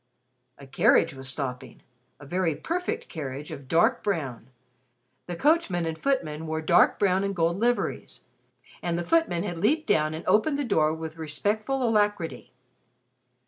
[0.57, 1.83] A carriage was stopping
[2.19, 4.47] a very perfect carriage of dark brown.
[5.27, 8.23] The coachman and footman wore dark brown and gold liveries,
[8.81, 12.51] and the footman had leaped down and opened the door with respectful alacrity.